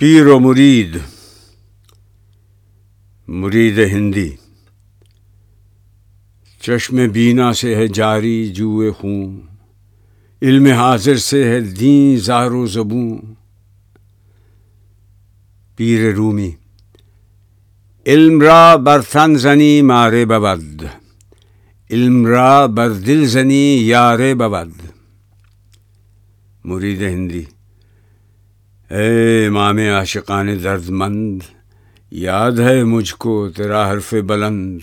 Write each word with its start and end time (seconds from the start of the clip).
پیر 0.00 0.26
و 0.26 0.38
مرید 0.38 0.96
مرید 3.28 3.78
ہندی۔ 3.78 4.30
چشم 6.60 7.08
بینا 7.12 7.52
سے 7.52 7.74
ہے 7.74 7.88
جاری 7.88 8.48
جوئے 8.48 8.90
خون، 8.90 9.40
علم 10.42 10.66
حاضر 10.66 11.16
سے 11.16 11.44
ہے 11.44 11.60
دین 11.60 12.16
زار 12.16 12.50
و 12.50 12.66
زبوں 12.66 13.18
پیر 15.76 16.14
رومی، 16.14 16.50
علم 18.06 18.40
را 18.40 18.76
بر 18.76 19.00
تن 19.02 19.34
زنی 19.34 19.82
مارے 19.82 20.24
ببد، 20.24 20.84
علم 21.90 22.26
را 22.26 22.66
بر 22.66 22.90
دل 22.90 23.26
زنی 23.26 23.76
یار 23.76 24.18
ببد۔ 24.18 24.86
مرید 26.64 27.02
ہندی۔ 27.02 27.44
اے 28.90 29.46
امام 29.46 29.78
عاشقان 29.78 30.64
درد 30.64 30.88
مند 30.88 31.42
یاد 32.10 32.52
ہے 32.52 32.84
مجھ 32.84 33.14
کو 33.14 33.48
تیرا 33.48 33.90
حرف 33.90 34.14
بلند۔ 34.14 34.80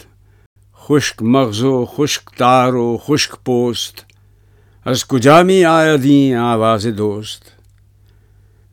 خشک 0.73 1.23
مغز 1.23 1.63
و 1.63 1.85
خشک 1.85 2.29
تار 2.37 2.73
و 2.73 2.97
خشک 3.05 3.31
پوست، 3.45 4.05
از 4.85 5.07
کجامی 5.07 5.65
آیا 5.65 5.95
دیں 5.95 6.35
آواز 6.35 6.87
دوست؟ 6.97 7.41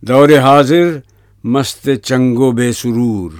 دور 0.00 0.38
حاضر 0.38 0.98
مست 1.44 1.88
چنگ 2.02 2.38
و 2.38 2.52
بے 2.52 2.72
سرور، 2.72 3.30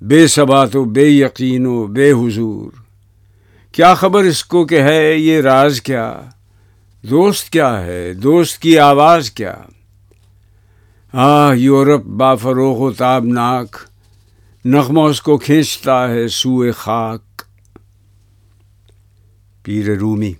بے 0.00 0.26
ثبات 0.26 0.76
و 0.76 0.84
بے 0.84 1.04
یقین 1.04 1.66
و 1.66 1.86
بے 1.86 2.12
حضور۔ 2.12 2.70
کیا 3.72 3.94
خبر 3.94 4.22
اس 4.22 4.44
کو 4.44 4.66
کہ 4.66 4.82
ہے 4.82 5.16
یہ 5.16 5.40
راز 5.40 5.80
کیا؟ 5.80 6.20
دوست 7.02 7.50
کیا 7.50 7.82
ہے؟ 7.82 8.12
دوست 8.12 8.62
کی 8.62 8.78
آواز 8.78 9.30
کیا؟ 9.30 9.54
آہ، 11.12 11.54
یورپ 11.56 12.04
با 12.04 12.34
فروغ 12.34 12.76
و 12.76 12.92
تابناک، 12.92 13.76
نغمہ 14.64 15.00
اس 15.00 15.22
کو 15.22 15.38
کھینچتا 15.38 16.08
ہے 16.08 16.28
سوئے 16.28 16.72
خاک۔ 16.72 17.42
پیر 19.62 19.98
رومی، 19.98 20.32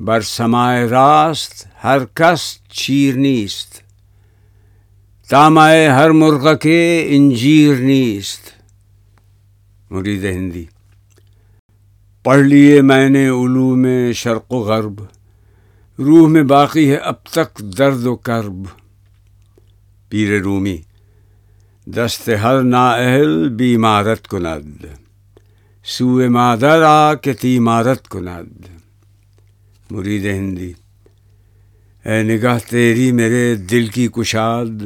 بر 0.00 0.20
سمائے 0.20 0.84
راست 0.84 1.66
ہر 1.84 1.98
کس 2.14 2.58
چیر 2.70 3.14
نیست۔ 3.14 3.80
تامائے 5.28 5.88
ہر 5.88 6.10
مرغ 6.10 6.56
کے 6.56 7.06
انجیر 7.08 7.76
نیست۔ 7.76 8.50
مرید 9.90 10.24
ہندی، 10.24 10.64
پڑھ 12.22 12.40
لیے 12.40 12.82
میں 12.82 13.08
نے 13.08 13.28
علوم 13.28 13.86
شرق 14.14 14.52
و 14.52 14.60
غرب، 14.60 15.02
روح 15.98 16.28
میں 16.28 16.42
باقی 16.42 16.90
ہے 16.90 16.96
اب 16.96 17.24
تک 17.24 17.58
درد 17.78 18.06
و 18.06 18.16
کرب۔ 18.16 18.79
پیر 20.10 20.40
رومی، 20.40 20.76
دست 21.86 22.30
ہر 22.42 22.62
نااہل 22.62 23.48
بیمارت 23.48 24.28
کند 24.28 24.84
سوئے 25.84 26.28
مادر 26.28 26.82
آ 26.82 27.14
کے 27.14 27.32
تیمارت 27.32 28.08
کند۔ 28.08 28.66
مرید 29.90 30.24
ہندی، 30.24 30.72
اے 32.04 32.22
نگاہ 32.22 32.58
تیری 32.70 33.12
میرے 33.12 33.54
دل 33.54 33.86
کی 33.86 34.08
کشاد، 34.16 34.82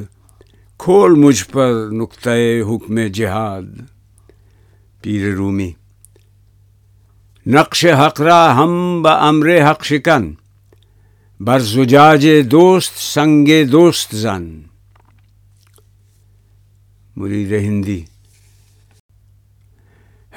کھول 0.78 1.14
مجھ 1.14 1.44
پر 1.50 1.88
نقطۂ 1.92 2.60
حکم 2.62 2.98
جہاد۔ 3.06 3.80
پیر 5.02 5.34
رومی، 5.34 5.72
نقش 7.46 7.86
حق 7.86 8.20
را 8.20 8.56
ہم 8.56 9.02
ب 9.02 9.08
امر 9.08 9.70
حق 9.70 9.84
شکن 9.84 10.32
بر 11.40 11.58
زجاج 11.58 12.28
دوست 12.50 12.98
سنگ 13.14 13.48
دوست 13.72 14.16
زن۔ 14.16 14.62
مرید 17.16 17.52
ہندی۔ 17.52 18.04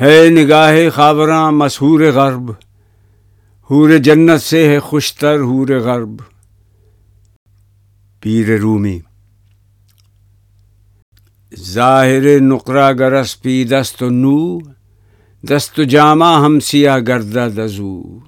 ہے 0.01 0.29
نگاہ 0.29 0.89
خاوراں 0.89 1.51
مسحور 1.51 1.99
غرب، 1.99 2.51
حور 3.71 3.97
جنت 3.97 4.41
سے 4.41 4.69
ہے 4.69 4.79
خوشتر 4.79 5.39
حور 5.39 5.67
غرب۔ 5.67 6.21
پیر 8.19 8.57
رومی۔ 8.57 8.99
ظاہر 11.59 12.39
نقرہ 12.39 12.93
گرس 12.93 13.41
پی 13.41 13.63
دست 13.63 14.03
و 14.03 14.09
نو 14.09 14.59
دست 15.49 15.79
و 15.79 15.83
جامہ 15.83 16.41
ہم 16.45 16.59
سیاہ 16.59 16.99
گردہ 17.07 17.47
دزو 17.57 18.19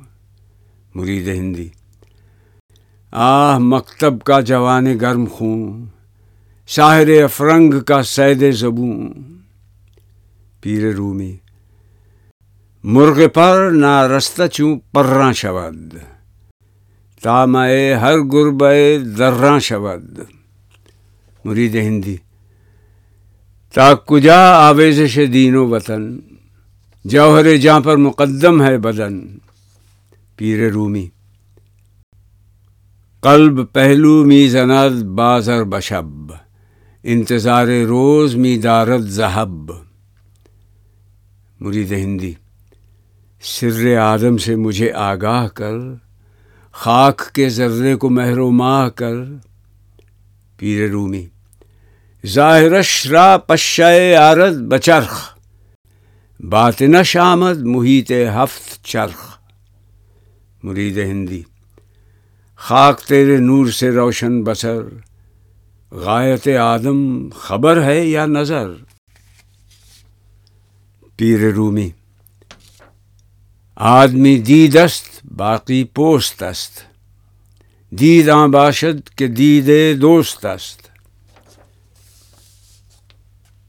مرید 0.96 1.28
ہندی۔ 1.28 1.70
آہ 3.12 3.58
مکتب 3.58 4.22
کا 4.22 4.40
جوان 4.40 5.00
گرم 5.02 5.26
خون۔ 5.32 5.99
شاہر 6.70 7.24
افرنگ 7.24 7.80
کا 7.80 8.04
سید 8.04 8.44
زبوں 8.52 9.10
پیر 10.62 10.94
رومی، 10.94 11.38
مرغ 12.84 13.28
پر 13.34 13.70
نہ 13.72 14.08
رستہ 14.18 14.48
چوں 14.48 14.80
پراں 14.92 15.34
شود۔ 15.34 15.96
تامائے 17.22 17.94
ہر 17.94 18.20
گربے 18.34 18.98
درراں 19.18 19.60
شود۔ 19.60 20.20
مرید 21.46 21.76
ہندی، 21.76 22.18
تا 23.74 23.94
کجا 23.94 24.42
آویزش 24.68 25.20
دین 25.34 25.56
و 25.56 25.68
وطن؟ 25.68 26.20
جوہر 27.06 27.56
جہاں 27.56 27.80
پر 27.80 27.98
مقدم 27.98 28.62
ہے 28.62 28.78
بدن۔ 28.78 29.20
پیر 30.36 30.72
رومی، 30.72 31.08
قلب 33.20 33.74
پہلو 33.74 34.24
می 34.26 34.48
زند 34.48 35.04
بازر 35.04 35.64
بشب۔ 35.64 36.32
انتظار 37.04 37.68
روز 37.68 38.36
می 38.36 38.58
دارت 38.58 39.02
ذہب 39.02 39.72
مرید 41.60 41.92
ہندی، 41.92 42.34
سر 43.42 43.98
آدم 43.98 44.38
سے 44.38 44.56
مجھے 44.56 44.92
آگاہ 44.92 45.48
کر، 45.48 45.74
خاک 46.72 47.32
کے 47.34 47.50
ذرے 47.50 47.96
کو 47.96 48.10
مہر 48.10 48.38
و 48.38 48.52
ماہ 48.52 48.90
کر۔ 48.90 49.16
پیر 50.58 50.90
رومی 50.90 51.26
ظاہرش 52.28 53.08
را 53.08 53.38
پشائے 53.38 54.16
آرد 54.16 54.62
بچرخ۔ 54.62 55.38
باطنش 56.40 57.18
آمد 57.18 57.58
محیط 57.58 58.12
ہفت 58.12 58.86
چرخ۔ 58.86 59.38
مرید 60.64 60.98
ہندی، 60.98 61.44
خاک 62.56 63.02
تیرے 63.02 63.38
نور 63.38 63.68
سے 63.68 63.92
روشن 63.92 64.44
بسر۔ 64.44 64.82
غایت 65.92 66.48
آدم 66.48 67.30
خبر 67.30 67.82
ہے 67.84 68.06
یا 68.06 68.26
نظر؟ 68.26 68.70
پیر 71.16 71.50
رومی، 71.52 71.90
آدمی 73.76 74.38
دید 74.40 74.78
است، 74.78 75.22
باقی 75.38 75.84
پوست 75.84 76.44
است. 76.44 76.84
دید 77.92 78.30
آن 78.30 78.52
باشد 78.52 79.10
کہ 79.18 79.28
دید 79.28 79.70
دوست 80.02 80.46
است. 80.46 80.90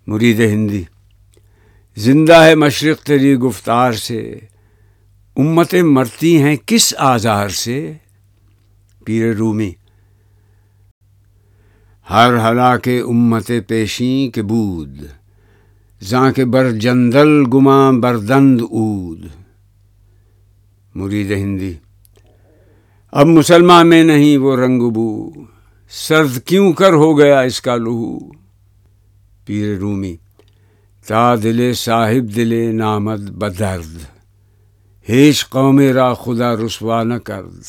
مرید 0.06 0.40
ہندی، 0.40 0.82
زندہ 1.96 2.42
ہے 2.42 2.54
مشرق 2.54 3.02
تیری 3.02 3.34
گفتار 3.36 3.92
سے 3.92 4.20
امتیں 5.36 5.82
مرتی 5.82 6.36
ہیں 6.42 6.56
کس 6.66 6.94
آزار 6.94 7.48
سے؟ 7.48 7.92
پیر 9.04 9.32
رومی 9.32 9.72
ہر 12.10 12.50
ہلا 12.50 12.76
کے 12.76 13.00
امت 13.00 13.50
پیشیں 13.68 14.34
کے 14.34 14.42
بود، 14.42 14.98
زاں 16.00 16.32
کے 16.32 16.44
بر 16.44 16.70
جندل 16.70 17.44
گماں 17.54 17.92
بردند 17.92 18.60
اود۔ 18.70 19.26
مرید 20.94 21.30
ہندی، 21.30 21.72
اب 23.12 23.26
مسلمان 23.26 23.88
میں 23.88 24.04
نہیں 24.04 24.38
وہ 24.38 24.56
رنگ 24.56 24.90
بو۔ 24.90 25.30
سرد 25.90 26.38
کیوں 26.44 26.72
کر 26.72 26.92
ہو 26.92 27.18
گیا 27.18 27.40
اس 27.40 27.60
کا 27.60 27.76
لہو؟ 27.76 28.18
پیر 29.44 29.78
رومی، 29.78 30.16
تا 31.06 31.34
دل 31.34 31.72
صاحب 31.74 32.36
دل 32.36 32.74
نامد 32.74 33.30
بدرد۔ 33.30 33.98
ہیش 35.08 35.48
قوم 35.48 35.80
را 35.80 36.14
خدا 36.14 36.54
رسوا 36.56 37.02
نہ 37.02 37.14
کرد۔ 37.14 37.62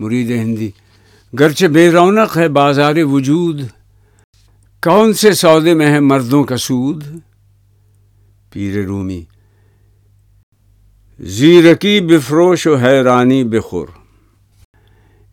مرید 0.00 0.30
ہندی 0.30 0.70
گرچہ 1.32 1.66
بے 1.66 1.90
رونق 1.90 2.36
ہے 2.36 2.48
بازار 2.48 2.94
وجود، 2.96 3.60
کون 4.82 5.12
سے 5.12 5.32
سودے 5.32 5.74
میں 5.74 5.86
ہے 5.86 6.00
مردوں 6.00 6.44
کا 6.44 6.56
سود؟ 6.56 7.04
پیر 8.52 8.84
رومی، 8.84 9.24
زیرکی 11.20 12.00
بفروش 12.00 12.66
و 12.66 12.76
حیرانی 12.76 13.44
بخور۔ 13.44 13.88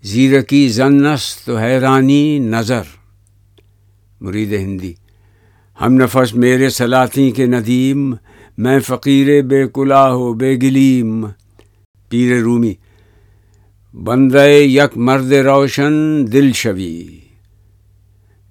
زیرکی 0.04 0.68
زنس 0.70 1.38
تو 1.46 1.58
حیرانی 1.58 2.40
نظر۔ 2.40 2.84
مرید 4.22 4.54
ہندی، 4.54 4.94
ہم 5.82 5.94
نفس 5.94 6.36
میرے 6.36 6.70
سلاطیں 6.70 7.32
کے 7.32 7.46
ندیم، 7.46 8.16
میں 8.58 8.80
فقیر 8.80 9.42
بے 9.42 9.68
کلاہ 9.68 10.12
و 10.12 10.34
بے 10.34 10.56
گلیم۔ 10.56 11.26
پیر 12.10 12.42
رومی 12.42 12.74
بندے 14.04 14.60
یک 14.60 14.98
مرد 14.98 15.32
روشن 15.32 15.94
دل 16.34 16.52
شوی، 16.52 17.20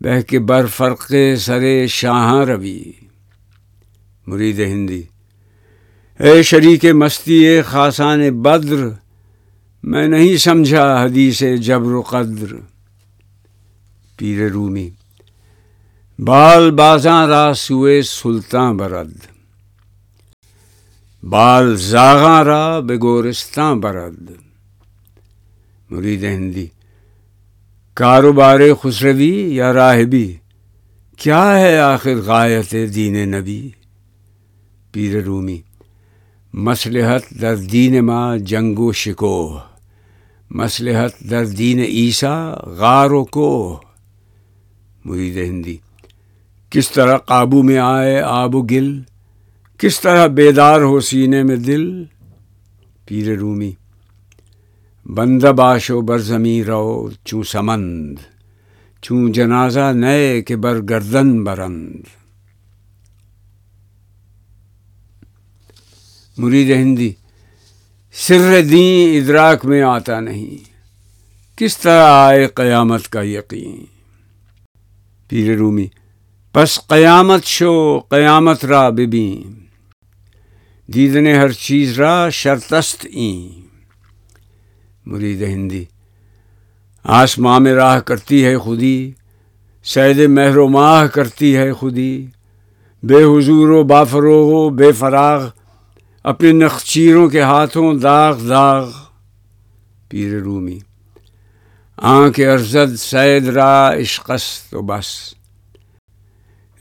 بہ 0.01 0.21
کے 0.21 0.39
بر 0.39 0.67
فرق 0.67 1.13
سرے 1.39 1.87
شاہاں 1.87 2.45
روی۔ 2.45 2.93
مرید 4.27 4.61
ہندی، 4.61 5.03
اے 6.21 6.43
شریک 6.43 6.85
مستی 6.85 7.35
اے 7.35 7.63
خاصان 7.63 8.43
بدر، 8.43 8.89
میں 9.83 10.09
نہیں 10.09 10.37
سمجھا 10.37 11.05
حدیث 11.05 11.43
جبر 11.61 11.93
و 11.93 12.03
قدر۔ 12.03 12.55
پیر 14.17 14.49
رومی، 14.49 14.91
بال 16.19 16.71
بازاں 16.71 17.27
را 17.27 17.55
سوئے 17.55 18.03
سلطان 18.03 18.77
برد۔ 18.77 19.17
بال 21.23 21.77
زاغاں 21.77 22.45
را 22.45 22.81
بگورستان 22.81 23.81
برد۔ 23.81 24.44
مرید 25.91 26.25
ہندی 26.25 26.67
کاروبار 27.95 28.61
خسروی 28.83 29.55
یا 29.55 29.73
راہبی؟ 29.73 30.37
کیا 31.17 31.59
ہے 31.59 31.79
آخر 31.79 32.17
غایت 32.17 32.75
دین 32.95 33.17
نبی؟ 33.29 33.71
پیر 34.93 35.21
رومی 35.25 35.61
مسلحت 36.55 37.23
در 37.41 37.55
دین 37.55 38.01
ماں 38.01 38.39
جنگ 38.39 38.79
و 38.79 38.93
شکوہ 38.93 39.61
مسلحت 40.51 41.31
در 41.31 41.45
دین 41.45 41.79
عیسیٰ 41.79 42.55
غار 42.67 43.11
و 43.11 43.25
کوہ۔ 43.25 43.79
مرید 45.05 45.37
ہندی 45.37 45.77
کس 46.71 46.91
طرح 46.91 47.17
قابو 47.17 47.63
میں 47.63 47.79
آئے 47.79 48.21
آب 48.21 48.55
و 48.55 48.63
گل؟ 48.63 49.01
کس 49.79 50.01
طرح 50.01 50.27
بیدار 50.27 50.81
ہو 50.81 51.01
سینے 51.01 51.43
میں 51.43 51.57
دل؟ 51.57 52.05
پیر 53.07 53.39
رومی 53.39 53.73
بندہ 55.07 55.47
باشو 55.47 56.01
بر 56.01 56.19
زمیں 56.19 56.63
رو، 56.63 57.11
چوں 57.25 57.43
سمند، 57.43 58.19
چوں 59.03 59.29
جنازہ 59.29 59.93
نئے 59.93 60.43
کے 60.43 60.57
بر 60.57 60.83
گردن 60.83 61.45
برند۔ 61.45 62.01
مرید 66.39 66.71
ہندی، 66.71 67.13
سر 68.13 68.63
دین 68.71 69.23
ادراک 69.23 69.65
میں 69.65 69.83
آتا 69.83 70.21
نہیں۔ 70.21 70.71
کس 71.57 71.79
طرح 71.79 72.07
آئے 72.11 72.47
قیامت 72.47 73.09
کا 73.09 73.23
یقین؟ 73.23 73.85
پیر 75.29 75.57
رومی، 75.57 75.87
پس 76.53 76.87
قیامت 76.87 77.45
شو، 77.45 77.99
قیامت 77.99 78.65
را 78.65 78.91
ببین۔ 78.91 79.55
دیدنے 80.87 81.39
ہر 81.39 81.53
چیز 81.53 82.01
را 82.01 82.31
شرطست 82.31 83.07
این۔ 83.11 83.64
مرید 85.07 85.43
ہندی۔ 85.43 85.85
آسماں 87.05 87.61
میں 87.61 87.75
راہ 87.75 88.01
کرتی 88.01 88.45
ہے 88.45 88.59
خودی، 88.59 89.13
سید 89.85 90.19
مہر 90.19 90.57
و 90.57 90.69
ماہ 90.69 91.07
کرتی 91.07 91.57
ہے 91.57 91.73
خودی۔ 91.73 92.27
بے 93.03 93.23
حضور 93.25 93.69
و 93.69 93.83
بافروغ 93.83 94.53
و 94.53 94.69
بے 94.71 94.93
فراغ، 94.93 95.49
اپنے 96.25 96.53
نخچیروں 96.53 97.29
کے 97.29 97.41
ہاتھوں 97.41 97.95
داغ 97.95 98.49
داغ۔ 98.49 98.91
پیر 100.09 100.39
رومی، 100.39 100.79
آنکھ 101.97 102.41
ارزد 102.41 102.97
سید 102.97 103.49
را 103.49 103.93
عشقست 103.93 104.75
و 104.75 104.83
بس۔ 104.83 105.35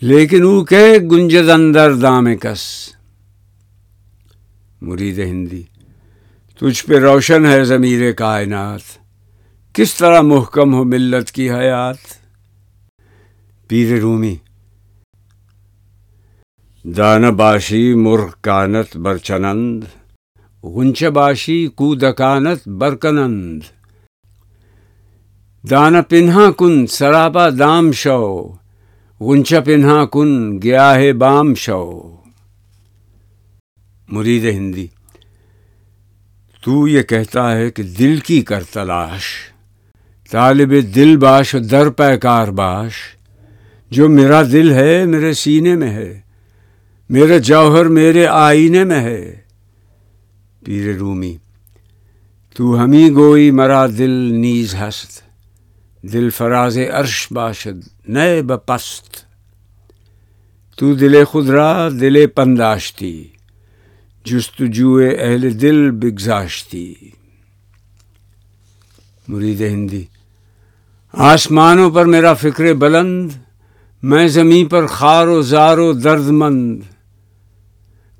لیکن 0.01 0.43
او 0.43 0.65
کہ 0.65 0.99
گنجد 1.11 1.49
اندر 1.49 1.93
دام 1.93 2.35
کس۔ 2.35 2.89
مرید 4.81 5.19
ہندی 5.19 5.63
تجھ 6.63 6.85
پہ 6.85 6.99
روشن 6.99 7.45
ہے 7.45 7.63
ضمیر 7.63 8.11
کائنات۔ 8.11 8.81
کس 9.73 9.95
طرح 9.95 10.21
محکم 10.21 10.73
ہو 10.73 10.83
ملت 10.83 11.31
کی 11.31 11.51
حیات؟ 11.51 11.97
پیر 13.67 13.99
رومی، 13.99 14.35
دان 16.83 17.29
باشی 17.35 17.93
مرغ 17.93 18.29
کانت 18.41 18.97
برچنند 18.97 19.83
غنچ 20.63 21.03
باشی 21.03 21.67
کودکانت 21.67 22.67
برکنند 22.67 23.61
دان 25.69 26.01
پنہا 26.09 26.51
کن 26.51 26.87
سراپا 26.87 27.49
دام 27.59 27.91
شو، 27.91 28.53
غنچ 29.19 29.53
پنہا 29.65 30.05
کن 30.05 30.61
گیا 30.61 30.95
ہے 30.95 31.13
بام 31.13 31.55
شو۔ 31.55 32.15
مرید 34.07 34.45
ہندی 34.45 34.87
تو 36.63 36.87
یہ 36.87 37.01
کہتا 37.01 37.57
ہے 37.57 37.71
کہ 37.71 37.83
دل 37.83 38.19
کی 38.19 38.41
کر 38.41 38.63
تلاش، 38.63 39.23
طالب 40.29 40.95
دل 40.95 41.17
باش، 41.17 41.55
در 41.71 41.89
پیکار 41.89 42.47
باش۔ 42.47 42.93
جو 43.91 44.09
میرا 44.09 44.43
دل 44.43 44.71
ہے، 44.71 45.05
میرے 45.05 45.33
سینے 45.33 45.75
میں 45.75 45.91
ہے۔ 45.91 46.19
میرے 47.09 47.39
جوہر، 47.39 47.85
میرے 47.85 48.27
آئینے 48.27 48.83
میں 48.83 48.99
ہے۔ 48.99 49.37
پیر 50.65 50.95
رومی، 50.97 51.37
تو 52.55 52.83
ہمیں 52.83 53.09
گوئی 53.09 53.51
مرا 53.51 53.87
دل 53.87 54.33
نیز 54.33 54.75
ہست۔ 54.75 55.21
دل 56.01 56.29
فراز 56.29 56.77
عرش 56.77 57.27
باشد، 57.31 58.07
نئے 58.07 58.41
بپست۔ 58.41 59.25
تو 60.75 60.93
دل 60.93 61.23
خود 61.23 61.49
را 61.49 61.89
دل 61.89 62.27
پنداشتی۔ 62.27 63.27
جستجوئے 64.25 65.09
اہل 65.09 65.61
دل 65.61 65.91
بگزاشتی۔ 65.91 66.93
مرید 69.27 69.61
ہندی، 69.61 70.03
آسمانوں 71.13 71.91
پر 71.91 72.05
میرا 72.05 72.33
فکر 72.33 72.73
بلند، 72.73 73.31
میں 74.03 74.27
زمین 74.27 74.65
پر 74.65 74.85
خار 74.85 75.27
و 75.27 75.41
زار 75.41 75.77
و 75.77 75.93
درد 75.93 76.27
مند۔ 76.27 76.81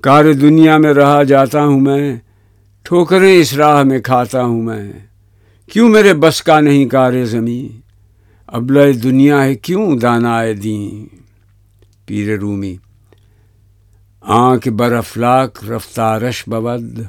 کار 0.00 0.32
دنیا 0.32 0.76
میں 0.76 0.94
رہا 0.94 1.22
جاتا 1.22 1.64
ہوں 1.64 1.80
میں، 1.80 2.16
ٹھوکریں 2.82 3.40
اس 3.40 3.54
راہ 3.54 3.82
میں 3.82 4.00
کھاتا 4.00 4.44
ہوں 4.44 4.62
میں۔ 4.62 4.92
کیوں 5.72 5.88
میرے 5.88 6.14
بس 6.14 6.42
کا 6.42 6.60
نہیں 6.60 6.86
کار 6.86 7.24
زمین؟ 7.24 7.80
ابل 8.46 9.02
دنیا 9.02 9.44
ہے 9.44 9.54
کیوں 9.54 9.96
دانا 9.96 10.42
دیں 10.62 11.16
پیر 12.06 12.38
رومی 12.38 12.76
آنکھ 14.26 14.68
بر 14.68 14.92
افلاک 14.92 15.58
رفتارش 15.68 16.44
بود، 16.48 17.00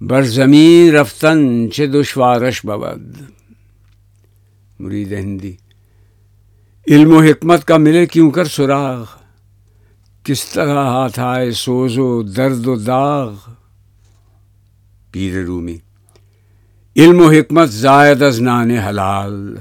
بر 0.00 0.22
زمین 0.22 0.94
رفتن 0.94 1.68
چه 1.68 1.86
دشوارش 1.86 2.60
بود۔ 2.60 3.16
مرید 4.80 5.12
ہندی، 5.12 5.56
علم 6.88 7.12
و 7.12 7.20
حکمت 7.20 7.64
کا 7.64 7.76
ملے 7.76 8.06
کیوں 8.06 8.30
کر 8.30 8.44
سراغ؟ 8.44 9.06
کس 10.24 10.46
طرح 10.46 10.84
ہاتھ 10.84 11.20
آئے 11.20 11.50
سوز 11.50 11.98
و 11.98 12.22
درد 12.22 12.66
و 12.66 12.76
داغ؟ 12.76 13.38
پیر 15.10 15.44
رومی، 15.44 15.78
علم 16.96 17.20
و 17.20 17.30
حکمت 17.30 17.68
زائد 17.68 18.22
از 18.22 18.42
نان 18.42 18.70
حلال۔ 18.70 19.58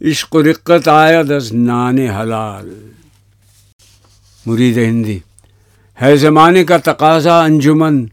عشق 0.00 0.34
و 0.34 0.42
رقت 0.42 0.88
آید 0.88 1.32
از 1.32 1.54
نان 1.54 1.98
حلال۔ 1.98 2.70
مرید 4.46 4.78
ہندی 4.78 5.20
ہے 6.02 6.16
زمانے 6.16 6.64
کا 6.64 6.76
تقاضا 6.76 7.44
انجمن 7.44 8.06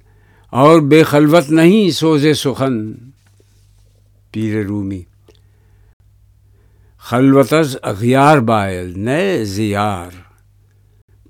اور 0.49 0.81
بے 0.81 1.03
خلوت 1.03 1.49
نہیں 1.49 1.91
سوز 1.91 2.25
سخن۔ 2.35 2.93
پیر 4.31 4.63
رومی۔ 4.63 5.01
خلوتز 6.97 7.77
اغیار 7.81 8.37
بائل، 8.37 8.99
نئے 8.99 9.45
زیار۔ 9.45 10.09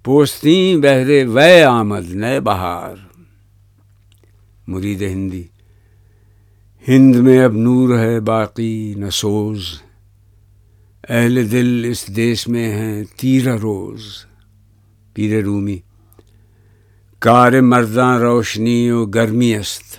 پوستیں 0.03 0.77
بہرے 0.77 1.23
وے 1.23 1.63
آمد، 1.63 2.09
نئے 2.09 2.39
بہار۔ 2.39 2.95
مرید 4.67 5.01
ہندی۔ 5.01 5.43
ہند 6.87 7.15
میں 7.15 7.43
اب 7.43 7.51
نور 7.51 7.99
ہے، 7.99 8.19
باقی 8.19 8.93
نہ 8.97 9.09
سوز۔ 9.09 9.81
اہل 11.09 11.51
دل 11.51 11.85
اس 11.89 12.07
دیس 12.15 12.47
میں 12.47 12.71
ہیں، 12.71 13.03
تیرہ 13.17 13.55
روز۔ 13.57 14.01
پیر 15.13 15.43
رومی۔ 15.43 15.79
کار 17.19 17.61
مرداں 17.61 18.19
روشنی 18.19 18.89
و 18.89 19.05
گرمی 19.05 19.55
است۔ 19.55 19.97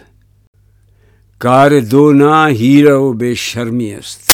کار 1.39 1.71
دو 1.91 2.13
نا 2.13 2.49
ہیرو 2.49 3.13
بے 3.13 3.35
شرمی 3.35 3.95
است۔ 3.95 4.21